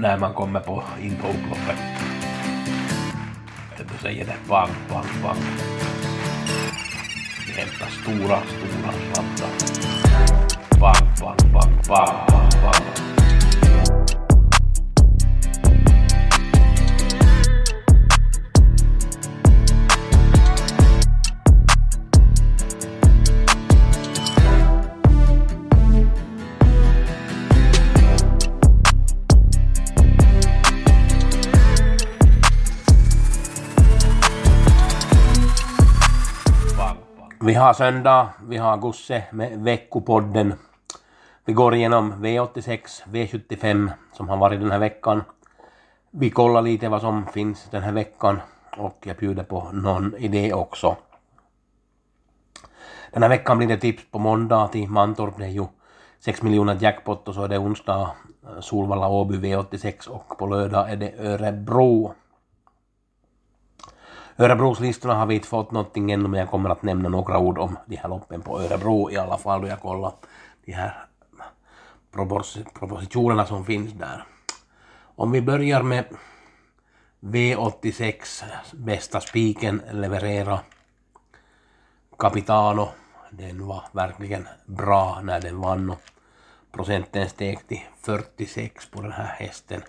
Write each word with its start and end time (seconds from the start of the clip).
när 0.00 0.18
man 0.18 0.34
kommer 0.34 0.60
på, 0.60 0.82
in 1.00 1.16
på 1.16 1.28
upploppet. 1.28 1.76
Då 3.78 3.98
säger 4.02 4.24
det 4.24 4.36
bang, 4.48 4.70
bang, 4.90 5.06
bang. 5.22 5.38
Vi 7.46 7.52
hämtar 7.52 7.86
stora, 7.86 8.38
stora 8.40 8.92
slantar. 8.92 9.39
Vi 37.42 37.54
har 37.54 37.72
söndag, 37.72 38.28
vi 38.48 38.56
har 38.56 38.76
Gusse 38.76 39.24
med 39.30 39.58
veckopodden. 39.58 40.54
Vi 41.44 41.52
går 41.52 41.74
igenom 41.74 42.12
V86, 42.24 42.80
V75 43.04 43.90
som 44.12 44.28
har 44.28 44.36
varit 44.36 44.60
den 44.60 44.70
här 44.70 44.78
veckan. 44.78 45.22
Vi 46.10 46.30
kollar 46.30 46.62
lite 46.62 46.88
vad 46.88 47.00
som 47.00 47.26
finns 47.26 47.68
den 47.70 47.82
här 47.82 47.92
veckan 47.92 48.40
och 48.76 48.98
jag 49.04 49.16
bjuder 49.16 49.42
på 49.42 49.70
någon 49.72 50.16
idé 50.16 50.52
också. 50.52 50.96
Den 53.12 53.22
här 53.22 53.28
veckan 53.28 53.58
blir 53.58 53.68
det 53.68 53.76
tips 53.76 54.02
på 54.10 54.18
måndag 54.18 54.68
till 54.68 54.88
Mantorp. 54.88 55.38
Det 55.38 55.44
är 55.44 55.48
ju 55.48 55.66
6 56.18 56.42
miljoner 56.42 56.78
jackpot 56.80 57.28
och 57.28 57.34
så 57.34 57.44
är 57.44 57.48
det 57.48 57.58
onsdag 57.58 58.10
Solvalla 58.60 59.08
Åby 59.08 59.36
V86 59.36 60.08
och 60.08 60.38
på 60.38 60.46
lördag 60.46 60.90
är 60.90 60.96
det 60.96 61.12
Örebro. 61.18 62.14
Örebroslistorna 64.36 65.14
har 65.14 65.26
vi 65.26 65.34
inte 65.34 65.48
fått 65.48 65.70
någonting 65.70 66.10
ännu 66.10 66.28
men 66.28 66.40
jag 66.40 66.50
kommer 66.50 66.70
att 66.70 66.82
nämna 66.82 67.08
några 67.08 67.38
ord 67.38 67.58
om 67.58 67.76
de 67.86 67.96
här 67.96 68.08
loppen 68.08 68.42
på 68.42 68.60
Örebro 68.60 69.10
i 69.10 69.16
alla 69.16 69.38
fall 69.38 69.60
då 69.60 69.68
jag 69.68 69.80
kollar 69.80 70.12
de 70.64 70.72
här 70.72 71.06
propositionerna 72.78 73.46
som 73.46 73.64
finns 73.64 73.92
där. 73.92 74.24
Om 75.16 75.32
vi 75.32 75.42
börjar 75.42 75.82
med 75.82 76.04
V86, 77.20 78.44
bästa 78.72 79.20
spiken 79.20 79.82
leverera 79.92 80.60
Capitano. 82.18 82.88
Den 83.30 83.66
var 83.66 83.82
verkligen 83.92 84.48
bra 84.66 85.20
när 85.22 85.40
den 85.40 85.60
vann 85.60 85.90
och 85.90 86.00
procenten 86.72 87.28
steg 87.28 87.68
till 87.68 87.80
46 88.00 88.90
på 88.90 89.02
den 89.02 89.12
här 89.12 89.24
hästen. 89.38 89.82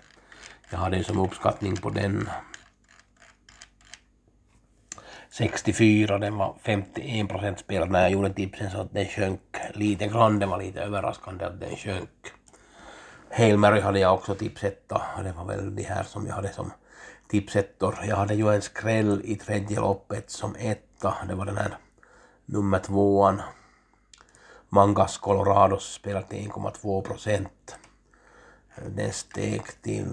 Jag 0.70 0.78
hade 0.78 1.04
som 1.04 1.18
uppskattning 1.18 1.76
på 1.76 1.90
den 1.90 2.28
64, 5.32 6.18
den 6.18 6.36
var 6.36 6.54
51 6.62 7.28
procent 7.28 7.58
spelad 7.58 7.90
när 7.90 8.02
jag 8.02 8.10
gjorde 8.10 8.34
tipsen 8.34 8.70
så 8.70 8.80
att 8.80 8.94
den 8.94 9.06
sjönk 9.06 9.40
lite 9.74 10.06
grann. 10.06 10.38
Det 10.38 10.46
var 10.46 10.58
lite 10.58 10.80
överraskande 10.80 11.44
att 11.44 11.60
den 11.60 11.76
sjönk. 11.76 12.32
Hail 13.30 13.56
Mary 13.56 13.80
hade 13.80 13.98
jag 13.98 14.14
också 14.14 14.34
tipsetta. 14.34 15.02
Det 15.24 15.32
var 15.32 15.44
väl 15.44 15.76
de 15.76 15.82
här 15.82 16.02
som 16.02 16.26
jag 16.26 16.34
hade 16.34 16.52
som 16.52 16.72
tipsettor. 17.28 17.98
Jag 18.08 18.16
hade 18.16 18.34
ju 18.34 18.54
en 18.54 18.62
skräll 18.62 19.20
i 19.24 19.36
tredje 19.36 19.80
loppet 19.80 20.30
som 20.30 20.56
etta. 20.58 21.14
Det 21.28 21.34
var 21.34 21.46
den 21.46 21.56
här 21.56 21.76
nummer 22.46 22.78
tvåan. 22.78 23.42
Mangas 24.68 25.18
Colorado 25.18 25.78
spelade 25.78 26.36
1,2 26.36 27.02
procent. 27.02 27.76
Den 28.76 29.12
steg 29.12 29.62
till, 29.82 30.06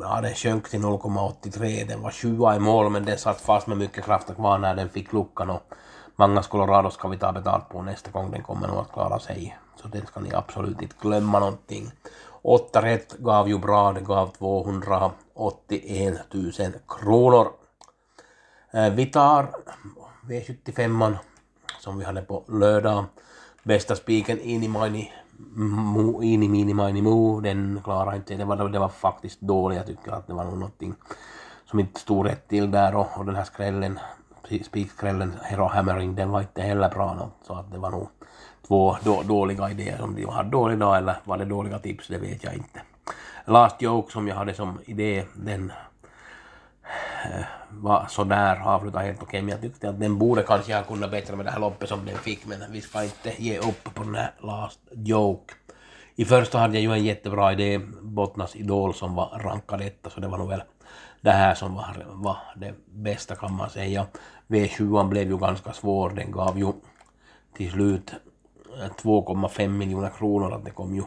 ja 0.00 0.20
den 0.20 0.34
sjönk 0.34 0.68
till 0.68 0.80
0,83, 0.80 1.86
den 1.86 2.02
var 2.02 2.10
sjua 2.10 2.56
i 2.56 2.58
mål 2.58 2.90
men 2.90 3.04
den 3.04 3.18
satt 3.18 3.40
fast 3.40 3.66
med 3.66 3.78
mycket 3.78 4.04
kraft 4.04 4.34
kvar 4.34 4.58
när 4.58 4.74
den 4.74 4.88
fick 4.88 5.12
luckan 5.12 5.50
och 5.50 5.74
Mangas 6.16 6.46
Colorado 6.46 6.90
ska 6.90 7.08
vi 7.08 7.18
ta 7.18 7.32
betalt 7.32 7.68
på 7.68 7.82
nästa 7.82 8.10
gång, 8.10 8.30
den 8.30 8.42
kommer 8.42 8.68
nog 8.68 8.78
att 8.78 8.92
klara 8.92 9.18
sig. 9.18 9.58
Så 9.82 9.88
den 9.88 10.06
ska 10.06 10.20
ni 10.20 10.34
absolut 10.34 10.82
inte 10.82 10.94
glömma 11.00 11.40
någonting. 11.40 11.90
8 12.42 12.82
rätt 12.82 13.12
gav 13.18 13.48
ju 13.48 13.58
bra, 13.58 13.92
det 13.92 14.00
gav 14.00 14.28
281 14.28 16.14
000 16.30 16.52
kronor. 16.88 17.48
Eh, 18.70 18.90
vi 18.90 19.06
tar 19.06 19.50
V75 20.28 21.16
som 21.80 21.98
vi 21.98 22.04
hade 22.04 22.22
på 22.22 22.44
lördag. 22.48 23.04
Bästa 23.62 23.96
spiken 23.96 24.40
in 24.40 24.48
i 24.48 24.52
Inimaini 24.52 25.12
Mo, 25.38 26.22
ini 26.22 26.48
mini 26.48 26.74
mini 26.74 27.02
mo, 27.02 27.40
den 27.40 27.80
klarar 27.84 28.16
inte, 28.16 28.36
det 28.36 28.44
var, 28.44 28.68
det 28.68 28.78
var 28.78 28.88
faktiskt 28.88 29.40
dåligt, 29.40 29.76
jag 29.76 29.86
tycker 29.86 30.12
att 30.12 30.26
det 30.26 30.34
var 30.34 30.44
nog 30.44 30.58
någonting 30.58 30.94
som 31.64 31.80
inte 31.80 32.00
stod 32.00 32.26
rätt 32.26 32.48
till 32.48 32.70
där 32.70 32.94
och, 32.94 33.18
och 33.18 33.24
den 33.24 33.36
här 33.36 33.44
skrällen, 33.44 33.98
spikskrällen, 34.64 35.32
Hero 35.42 35.64
Hammering, 35.64 36.14
den 36.14 36.30
var 36.30 36.40
inte 36.40 36.62
heller 36.62 36.88
bra 36.88 37.14
något, 37.14 37.46
så 37.46 37.54
att 37.54 37.72
det 37.72 37.78
var 37.78 37.90
nog 37.90 38.08
två 38.66 38.96
då, 39.04 39.22
dåliga 39.22 39.70
idéer 39.70 39.98
som 39.98 40.14
de 40.14 40.24
hade 40.24 40.50
dålig 40.50 40.78
dag 40.78 40.96
eller 40.96 41.16
var 41.24 41.38
det 41.38 41.44
dåliga 41.44 41.78
tips, 41.78 42.08
det 42.08 42.18
vet 42.18 42.44
jag 42.44 42.54
inte. 42.54 42.82
Last 43.44 43.82
Joke 43.82 44.12
som 44.12 44.28
jag 44.28 44.36
hade 44.36 44.54
som 44.54 44.78
idé, 44.84 45.24
den 45.34 45.72
Eh, 47.26 47.44
var 47.70 48.06
sådär 48.08 48.60
avslutad 48.64 48.98
helt 48.98 49.22
okej, 49.22 49.42
men 49.42 49.50
jag 49.50 49.60
tyckte 49.60 49.88
att 49.88 50.00
den 50.00 50.18
borde 50.18 50.42
kanske 50.42 50.74
ha 50.74 50.82
kunnat 50.82 51.10
bättre 51.10 51.36
med 51.36 51.46
det 51.46 51.50
här 51.50 51.60
loppet 51.60 51.88
som 51.88 52.06
den 52.06 52.16
fick, 52.16 52.46
men 52.46 52.58
vi 52.70 52.80
ska 52.80 53.04
inte 53.04 53.42
ge 53.42 53.58
upp 53.58 53.94
på 53.94 54.02
den 54.02 54.14
här 54.14 54.32
last 54.40 54.80
joke. 54.92 55.54
I 56.14 56.24
första 56.24 56.58
hade 56.58 56.74
jag 56.74 56.82
ju 56.82 56.92
en 56.92 57.04
jättebra 57.04 57.52
idé, 57.52 57.80
Bottnas 58.02 58.56
Idol 58.56 58.94
som 58.94 59.14
var 59.14 59.40
rankad 59.44 59.80
etta, 59.80 60.10
så 60.10 60.20
det 60.20 60.28
var 60.28 60.38
nog 60.38 60.48
väl 60.48 60.62
det 61.20 61.30
här 61.30 61.54
som 61.54 61.74
var, 61.74 62.06
var 62.08 62.36
det 62.56 62.74
bästa 62.86 63.34
kan 63.34 63.54
man 63.54 63.70
säga. 63.70 64.06
V7 64.48 65.08
blev 65.08 65.28
ju 65.28 65.38
ganska 65.38 65.72
svår, 65.72 66.10
den 66.10 66.30
gav 66.30 66.58
ju 66.58 66.72
till 67.56 67.70
slut 67.70 68.12
eh, 68.80 68.90
2,5 69.02 69.68
miljoner 69.68 70.10
kronor, 70.18 70.52
att 70.52 70.64
det 70.64 70.70
kom 70.70 70.94
ju 70.94 71.02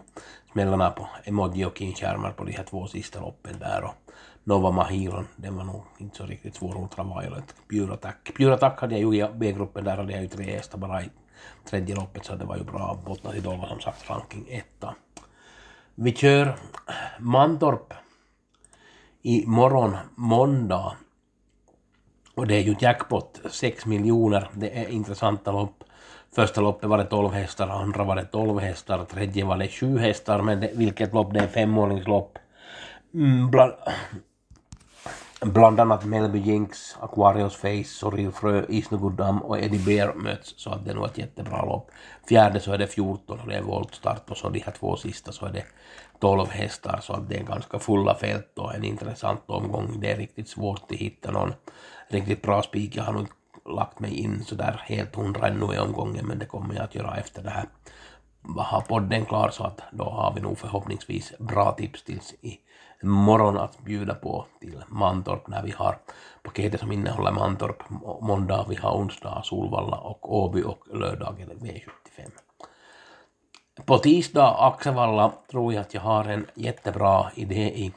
smällarna 0.51 0.89
på 0.89 1.07
emoji 1.23 1.65
och 1.65 1.77
kinskärmar 1.77 2.31
på 2.31 2.43
de 2.43 2.51
här 2.51 2.63
två 2.63 2.87
sista 2.87 3.19
loppen 3.19 3.59
där 3.59 3.83
och 3.83 4.08
Nova 4.43 4.71
Mahiron, 4.71 5.27
den 5.35 5.57
var 5.57 5.63
nog 5.63 5.81
inte 5.97 6.17
så 6.17 6.25
riktigt 6.25 6.55
svår 6.55 6.81
Ultraviolet. 6.81 7.55
Pure 7.69 7.93
Attack. 7.93 8.31
Pure 8.37 8.53
Attack 8.53 8.81
hade 8.81 8.97
jag 8.97 9.13
ju 9.13 9.25
i 9.25 9.29
B-gruppen, 9.35 9.83
där 9.83 9.97
hade 9.97 10.13
jag 10.13 10.21
ju 10.21 10.27
tre 10.27 10.55
hästar 10.55 10.77
bara 10.77 11.03
i 11.03 11.09
tredje 11.69 11.95
loppet 11.95 12.25
så 12.25 12.35
det 12.35 12.45
var 12.45 12.57
ju 12.57 12.63
bra. 12.63 12.97
Bottnas 13.05 13.35
Idol 13.35 13.57
var 13.57 13.67
som 13.67 13.79
sagt 13.79 14.09
ranking 14.09 14.45
etta. 14.49 14.95
Vi 15.95 16.15
kör 16.15 16.55
Mantorp 17.19 17.93
i 19.21 19.45
morgon 19.45 19.97
måndag. 20.15 20.95
Och 22.35 22.47
det 22.47 22.55
är 22.55 22.61
ju 22.61 22.75
jackpot, 22.79 23.41
6 23.51 23.85
miljoner. 23.85 24.49
Det 24.53 24.79
är 24.79 24.89
intressanta 24.89 25.51
lopp. 25.51 25.83
Första 26.35 26.61
loppet 26.61 26.89
var 26.89 26.97
det 26.97 27.05
12 27.05 27.33
hästar, 27.33 27.67
andra 27.67 28.03
var 28.03 28.15
det 28.15 28.25
12 28.25 28.59
hästar, 28.59 29.05
tredje 29.05 29.45
var 29.45 29.57
det 29.57 29.67
7 29.67 29.97
hästar, 29.97 30.41
men 30.41 30.59
det, 30.59 30.71
vilket 30.73 31.13
lopp 31.13 31.33
det 31.33 31.39
är 31.39 31.47
femåringslopp. 31.47 32.37
Mm, 33.13 33.51
bland, 33.51 33.73
Bland 35.41 35.79
annat 35.79 36.05
Melby 36.05 36.39
Jinx, 36.39 36.97
Aquarius 36.99 37.55
Face, 37.55 37.83
Soril 37.83 38.31
Frö, 38.31 38.65
Isnoguddam 38.69 39.41
och 39.41 39.59
Eddie 39.59 39.85
Bear 39.85 40.13
möts 40.13 40.53
så 40.57 40.69
att 40.69 40.85
det 40.85 40.91
är 40.91 40.95
nog 40.95 41.05
ett 41.05 41.17
jättebra 41.17 41.65
lopp. 41.65 41.91
Fjärde 42.29 42.59
så 42.59 42.71
är 42.71 42.77
det 42.77 42.87
14 42.87 43.39
och 43.39 43.47
det 43.47 43.55
är 43.55 43.61
voltstart 43.61 44.29
och 44.29 44.37
så 44.37 44.49
de 44.49 44.59
här 44.59 44.73
två 44.73 44.95
sista 44.95 45.31
så 45.31 45.45
är 45.45 45.51
det 45.51 45.63
12 46.19 46.49
hästar 46.49 46.99
så 47.01 47.13
att 47.13 47.29
det 47.29 47.37
är 47.37 47.43
ganska 47.43 47.79
fulla 47.79 48.15
fält 48.15 48.57
och 48.57 48.75
en 48.75 48.83
intressant 48.83 49.41
omgång. 49.45 49.99
Det 49.99 50.11
är 50.11 50.17
riktigt 50.17 50.49
svårt 50.49 50.91
att 50.91 50.97
hitta 50.97 51.31
någon 51.31 51.53
riktigt 52.07 52.41
bra 52.41 52.61
spik. 52.61 52.95
Jag 52.95 53.03
har 53.03 53.13
nog 53.13 53.27
lagt 53.65 53.99
mig 53.99 54.13
in 54.13 54.43
sådär 54.43 54.81
helt 54.85 55.15
hundra 55.15 55.47
ännu 55.47 55.73
i 55.75 55.79
omgången 55.79 56.25
men 56.27 56.39
det 56.39 56.45
kommer 56.45 56.75
jag 56.75 56.83
att 56.83 56.95
göra 56.95 57.17
efter 57.17 57.43
det 57.43 57.49
här. 57.49 57.65
Har 58.57 58.81
podden 58.81 59.25
klar 59.25 59.49
så 59.49 59.63
att 59.63 59.81
då 59.91 60.03
har 60.03 60.33
vi 60.35 60.41
nog 60.41 60.57
förhoppningsvis 60.57 61.33
bra 61.39 61.71
tips 61.71 62.03
tills 62.03 62.33
i 62.41 62.59
morgon 63.01 63.57
att 63.57 63.79
bjuda 63.79 64.15
på 64.15 64.45
till 64.59 64.83
Mantorp 64.87 65.47
när 65.47 65.63
vi 65.63 65.71
har 65.71 65.97
paketet 66.43 66.79
som 66.79 66.91
innehåller 66.91 67.31
Mantorp 67.31 67.83
måndag, 68.21 68.65
vi 68.69 68.75
har 68.75 68.97
onsdag 68.97 69.41
Solvalla 69.43 69.97
och 69.97 70.35
Åby 70.35 70.63
och 70.63 70.87
lördagen 70.93 71.49
V75. 71.49 72.31
På 73.85 73.97
tisdag 73.97 74.55
Axevalla 74.59 75.31
tror 75.51 75.73
jag 75.73 75.81
att 75.81 75.93
jag 75.93 76.01
har 76.01 76.25
en 76.25 76.45
jättebra 76.55 77.31
idé 77.35 77.63
i 77.75 77.91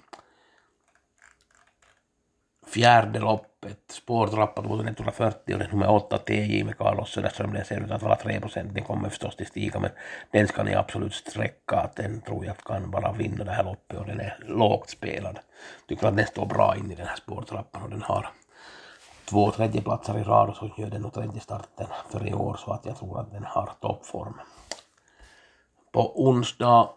fjärde 2.66 3.20
loppet, 3.62 3.90
spårtrappa 3.90 4.62
2140 4.62 5.54
och 5.54 5.58
det 5.58 5.64
är 5.64 5.68
nummer 5.68 5.90
8 5.90 6.18
TJ 6.18 6.64
med 6.64 6.78
Carlos 6.78 7.10
Söderström, 7.10 7.52
den 7.52 7.64
ser 7.64 7.80
ut 7.80 7.90
att 7.90 8.02
vara 8.02 8.16
3 8.16 8.40
procent, 8.40 8.74
den 8.74 8.84
kommer 8.84 9.08
förstås 9.08 9.36
till 9.36 9.46
stiga 9.46 9.80
men 9.80 9.90
den 10.30 10.48
ska 10.48 10.62
ni 10.62 10.74
absolut 10.74 11.14
sträcka, 11.14 11.76
att 11.76 11.96
den 11.96 12.20
tror 12.20 12.44
jag 12.46 12.56
kan 12.56 12.90
bara 12.90 13.12
vinna 13.12 13.44
det 13.44 13.50
här 13.50 13.64
loppet 13.64 13.98
och 13.98 14.06
den 14.06 14.20
är 14.20 14.38
lågt 14.48 14.90
spelad. 14.90 15.38
Tycker 15.88 16.06
att 16.06 16.16
den 16.16 16.26
står 16.26 16.46
bra 16.46 16.76
in 16.76 16.90
i 16.90 16.94
den 16.94 17.06
här 17.06 17.16
spårtrappan 17.16 17.82
och 17.82 17.90
den 17.90 18.02
har 18.02 18.28
två 19.24 19.50
tredjeplatser 19.50 20.18
i 20.18 20.22
rad 20.22 20.48
och 20.48 20.56
så 20.56 20.70
gör 20.76 20.90
den 20.90 21.02
nog 21.02 21.12
tredje 21.12 21.40
starten 21.40 21.86
för 22.10 22.26
i 22.26 22.34
år 22.34 22.56
så 22.64 22.72
att 22.72 22.86
jag 22.86 22.96
tror 22.96 23.20
att 23.20 23.32
den 23.32 23.44
har 23.44 23.70
toppform. 23.80 24.40
På 25.92 26.24
onsdag 26.26 26.88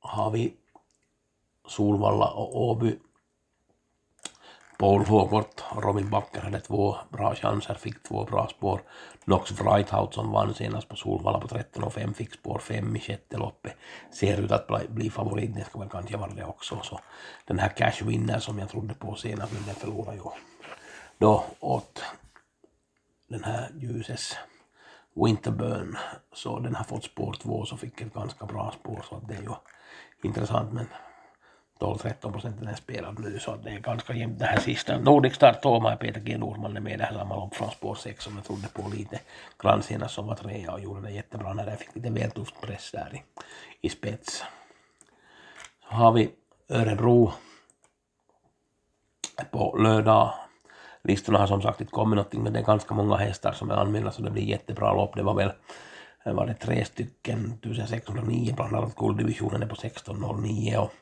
har 0.00 0.30
vi 0.30 0.54
Solvalla 1.68 2.26
och 2.26 2.62
Åby. 2.62 2.98
Paul 4.80 5.04
Hågort 5.04 5.62
och 5.70 5.82
Robin 5.82 6.10
Backer 6.10 6.40
hade 6.40 6.60
två 6.60 6.96
bra 7.08 7.34
chanser, 7.34 7.74
fick 7.74 8.02
två 8.02 8.24
bra 8.24 8.48
spår. 8.48 8.80
Knox 9.24 9.50
Wrighthout 9.50 10.14
som 10.14 10.32
vann 10.32 10.54
senast 10.54 10.88
på 10.88 10.96
Solvalla 10.96 11.40
på 11.40 11.48
13 11.48 11.84
och 11.84 11.92
5 11.92 12.14
fick 12.14 12.34
spår 12.34 12.58
5 12.58 12.96
i 12.96 13.00
sjätte 13.00 13.36
loppet. 13.36 13.76
Ser 14.12 14.40
ut 14.40 14.52
att 14.52 14.66
bli, 14.66 14.88
bli 14.88 15.10
favorit, 15.10 15.54
det 15.54 15.64
ska 15.64 15.78
väl 15.78 15.88
kanske 15.88 16.16
vara 16.16 16.30
det 16.30 16.44
också. 16.44 16.80
Så 16.82 17.00
den 17.46 17.58
här 17.58 17.68
Cash 17.68 18.04
Winner 18.04 18.38
som 18.38 18.58
jag 18.58 18.68
trodde 18.68 18.94
på 18.94 19.14
senast, 19.14 19.52
men 19.52 19.62
den 19.66 19.74
förlorade 19.74 20.16
ju 20.16 20.22
då 21.18 21.44
åt 21.60 22.02
den 23.28 23.44
här 23.44 23.70
ljuses 23.74 24.36
Winterburn. 25.14 25.96
Så 26.32 26.58
den 26.58 26.74
har 26.74 26.84
fått 26.84 27.04
spår 27.04 27.36
2 27.42 27.64
så 27.64 27.76
fick 27.76 28.00
ett 28.00 28.14
ganska 28.14 28.46
bra 28.46 28.74
spår 28.80 29.04
så 29.08 29.16
att 29.16 29.28
det 29.28 29.34
är 29.34 29.42
ju 29.42 29.54
intressant 30.22 30.72
men 30.72 30.86
12-13 31.80 32.32
procenten 32.32 32.68
är 32.68 32.74
spelad 32.74 33.18
nu 33.18 33.38
så 33.38 33.56
det 33.56 33.70
är 33.70 33.78
ganska 33.78 34.14
jämnt 34.14 34.38
det 34.38 34.44
här 34.44 34.60
sista. 34.60 34.98
Nordic 34.98 35.34
Star 35.34 35.52
Toma 35.52 35.96
Peter 35.96 36.20
G 36.20 36.38
Norman 36.38 36.76
är 36.76 36.80
med 36.80 36.98
det 36.98 37.04
här 37.04 37.14
samma 37.14 37.36
lopp 37.36 37.54
från 37.54 37.70
spår 37.70 37.94
6 37.94 38.24
som 38.24 38.36
jag 38.36 38.44
trodde 38.44 38.68
på 38.68 38.88
lite. 38.88 39.20
grann 39.62 39.82
senast 39.82 40.14
som 40.14 40.26
var 40.26 40.34
trea 40.34 40.72
och 40.72 40.80
gjorde 40.80 41.00
det 41.00 41.10
jättebra 41.10 41.52
när 41.52 41.66
det 41.66 41.76
fick 41.76 41.94
lite 41.94 42.10
väl 42.10 42.30
tufft 42.30 42.60
press 42.60 42.90
där 42.92 43.14
i, 43.14 43.22
i 43.86 43.90
spets. 43.90 44.44
Så 45.88 45.94
har 45.94 46.12
vi 46.12 46.30
Örebro 46.68 47.32
på 49.50 49.76
lördag. 49.78 50.34
Listorna 51.02 51.38
har 51.38 51.46
som 51.46 51.62
sagt 51.62 51.80
inte 51.80 51.92
kommit 51.92 52.16
någonting 52.16 52.42
men 52.42 52.52
det 52.52 52.58
är 52.58 52.64
ganska 52.64 52.94
många 52.94 53.16
hästar 53.16 53.52
som 53.52 53.70
är 53.70 53.74
anmälda 53.74 54.12
så 54.12 54.22
det 54.22 54.30
blir 54.30 54.42
jättebra 54.42 54.92
lopp. 54.92 55.16
Det 55.16 55.22
var 55.22 55.34
väl 55.34 55.52
var 56.24 56.46
det 56.46 56.54
tre 56.54 56.84
stycken 56.84 57.58
1609 57.62 58.54
bland 58.56 58.76
annat 58.76 58.96
gulddivisionen 58.96 59.62
är 59.62 59.66
på 59.66 59.74
1609 59.74 60.76
och 60.78 60.92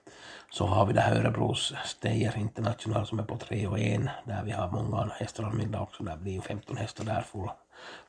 så 0.50 0.66
har 0.66 0.86
vi 0.86 0.92
det 0.92 1.00
här 1.00 1.16
Örebros 1.16 1.74
Steyr 1.84 2.38
International 2.38 3.06
som 3.06 3.18
är 3.18 3.22
på 3.22 3.36
3 3.36 3.66
och 3.66 3.78
1 3.78 4.00
där 4.24 4.42
vi 4.44 4.50
har 4.50 4.70
många 4.70 5.10
hästar 5.12 5.44
anmälda 5.44 5.80
också. 5.80 6.02
Där 6.02 6.16
blir 6.16 6.40
15 6.40 6.76
hästar 6.76 7.04
där 7.04 7.20
full, 7.20 7.50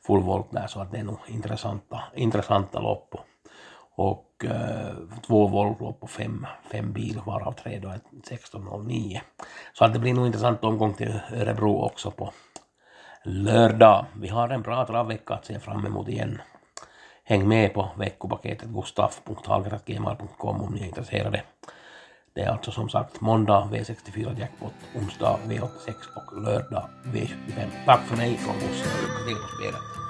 full 0.08 0.22
volt 0.22 0.52
där 0.52 0.68
så 0.68 0.82
att 0.82 0.92
det 0.92 0.98
är 0.98 1.04
nog 1.04 1.20
intressanta, 1.28 2.04
intressanta 2.16 2.80
lopp. 2.80 3.16
Och 3.96 4.46
eh, 4.46 4.96
två 5.28 5.48
voltlopp 5.48 6.04
och 6.04 6.10
fem, 6.10 6.46
fem 6.72 6.94
bil 6.94 7.22
varav 7.26 7.52
tre 7.52 7.80
då 7.80 7.90
är 7.90 8.00
16.09. 8.30 9.20
Så 9.74 9.86
att 9.86 9.94
det 9.94 10.00
blir 10.00 10.14
nog 10.14 10.26
intressant 10.26 10.64
omgång 10.64 10.94
till 10.94 11.20
Örebro 11.34 11.82
också 11.82 12.12
på 12.12 12.34
lördag. 13.24 14.06
Vi 14.16 14.28
har 14.28 14.50
en 14.50 14.62
bra 14.62 14.86
travvecka 14.86 15.34
att 15.34 15.46
se 15.46 15.60
fram 15.60 15.86
emot 15.86 16.08
igen. 16.08 16.42
Häng 17.30 17.48
med 17.48 17.74
på 17.74 17.90
veckopaketet 17.98 18.70
gustaf.hallgren.gmail.com 18.70 20.62
om 20.62 20.74
ni 20.74 20.82
är 20.82 20.86
intresserade. 20.86 21.44
Det 22.34 22.42
är 22.42 22.50
alltså 22.50 22.72
som 22.72 22.90
sagt 22.90 23.22
måndag 23.22 23.70
V64 23.72 24.40
jackpot, 24.40 24.74
onsdag 24.96 25.40
V86 25.48 25.94
och 26.16 26.42
lördag 26.42 26.90
V75. 27.04 27.68
Tack 27.86 28.02
för 28.02 28.18
mig 28.18 28.38
från 28.38 28.56
Bosse 28.56 28.90
och 28.96 29.04
lycka 29.04 29.24
till 29.28 29.36
på 29.36 29.48
spelet. 29.56 30.09